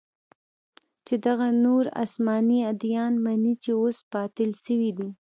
[1.05, 5.09] چې دغه نور اسماني اديان مني چې اوس باطل سوي دي.